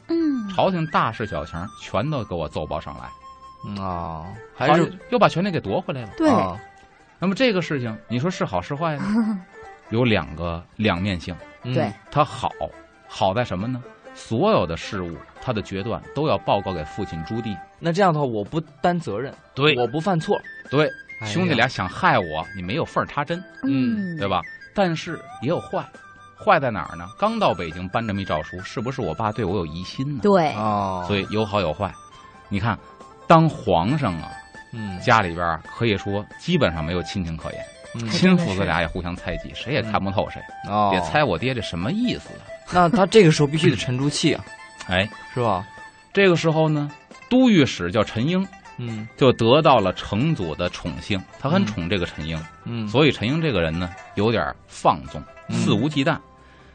[0.08, 3.10] 嗯，朝廷大事小情全都给我奏报上来，
[3.66, 4.26] 嗯啊，
[4.56, 6.10] 还是又把权力给夺回来了。
[6.16, 6.58] 对，啊。
[7.18, 9.44] 那么这个事情，你说是好是坏呢？
[9.90, 11.74] 有两个两面性，嗯。
[11.74, 11.92] 对。
[12.10, 12.50] 它好，
[13.08, 13.82] 好在什么呢？
[14.14, 17.56] 所有的事物，他的决断都要报告给父亲朱棣。
[17.78, 19.76] 那这样的话，我不担责任，对。
[19.76, 20.88] 我不犯错，对，
[21.20, 24.16] 哎兄弟俩想害我，你没有缝儿插针，嗯。
[24.16, 24.42] 对吧？
[24.74, 25.84] 但是也有坏，
[26.42, 27.08] 坏在哪儿呢？
[27.18, 30.20] 刚到北京搬这么一诏书，是不是我爸对我有疑心呢？
[30.22, 31.92] 对，哦，所以有好有坏。
[32.48, 32.78] 你看，
[33.26, 34.30] 当皇上啊，
[34.72, 40.40] 嗯家里边可以说基本上没有亲情可言，嗯亲父子俩也互相猜忌，谁也看不透谁。
[40.68, 42.46] 哦，也猜我爹这什么意思啊？
[42.72, 44.44] 那他这个时候必须得沉住气啊，
[44.88, 45.66] 哎，是吧？
[46.12, 46.90] 这个时候呢，
[47.28, 48.46] 都御史叫陈英，
[48.78, 49.06] 嗯。
[49.16, 51.66] 就得到了成祖的宠幸，他很嗯。
[51.66, 55.56] 宠这个陈英，嗯，所以陈英这个人呢，有点放纵，嗯。
[55.56, 56.18] 肆无忌惮。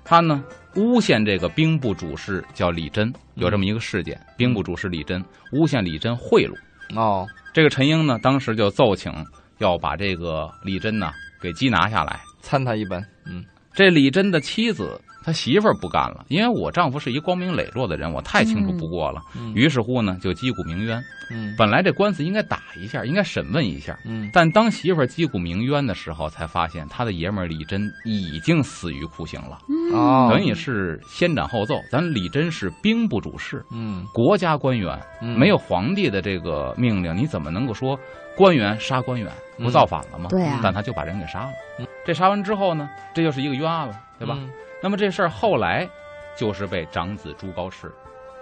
[0.06, 0.44] 他呢
[0.76, 6.54] 诬陷这个兵部主事叫李真，有这么一个事件，兵部主事李真诬陷李真贿赂。
[6.96, 9.12] 哦，这个陈英呢，当时就奏请
[9.60, 11.12] 要把这个李真呢
[11.42, 12.20] 给缉拿下来。
[12.42, 13.46] 参他一本，嗯。
[13.74, 19.22] 这李真的妻子，他媳妇儿不干了，因为我丈夫是一光明磊落的人，我太清楚不过了。
[19.36, 21.02] 嗯于是乎呢，就击鼓鸣冤。
[21.32, 31.76] 嗯本来这官司应该打一下，应该审问一下，嗯但当媳妇儿击鼓鸣冤的时候，才发现他的爷们儿李真已经死于酷刑了，嗯哦，等于是先斩后奏。
[31.90, 37.98] 咱李真是兵部主事，嗯国家官员，嗯没有皇帝的这个命令，你怎么能够说
[38.36, 40.28] 官员杀官员，不造反了吗？
[40.30, 41.88] 对啊但他就把人给杀了嗯。
[42.06, 44.38] 这杀完之后呢，这就是一个冤案了，对吧？
[44.84, 45.90] 嗯那么这事儿后来
[46.36, 47.90] 就是被长子朱高炽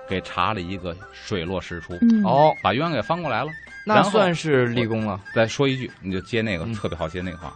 [0.09, 3.51] 给查了一个水落石出，嗯，哦，把冤案给翻过来了。
[3.85, 7.53] 那算是立功了，再说一句，你就接那个、嗯特别好接那个话，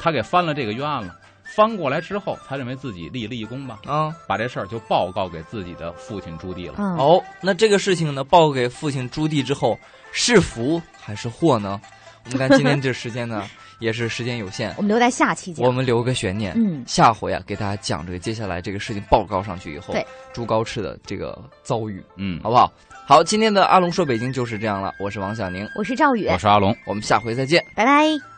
[0.00, 1.14] 他给翻了这个冤案了。
[1.42, 4.10] 翻过来之后，他认为自己立了一功吧，啊。
[4.26, 6.76] 把这事儿就报告给自己的父亲朱棣了。
[6.78, 9.78] 嗯，哦，那这个事情呢，报给父亲朱棣之后，
[10.12, 11.78] 是福还是祸呢？
[12.24, 13.46] 我们看今天这时间呢，
[13.84, 15.64] 也是时间有限，我们留在下期讲。
[15.64, 16.54] 我们留个悬念。
[16.56, 22.72] 嗯，下回啊，给大家讲这个接下来这个事情报告上去以后对，朱高炽的这个遭遇，嗯，好不好？
[23.06, 26.74] 好，今天的阿龙说北京就是这样了，我是王小宁，我是赵宇，我是阿龙。
[26.86, 27.62] 我们下回再见。
[27.76, 28.33] 拜拜。